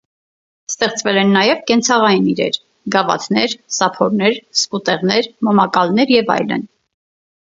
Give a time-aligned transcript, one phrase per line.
[0.69, 2.55] Ստեղծվել են նաև կենցաղային իրեր՝
[2.95, 6.67] գավաթներ, սափորներ, սկուտեղներ, մոմակալներ և այլն։